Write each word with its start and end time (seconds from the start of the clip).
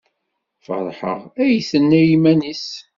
Feṛḥeɣ, 0.65 1.19
ay 1.43 1.55
tenna 1.69 1.97
i 2.01 2.07
yiman-nnes. 2.09 2.65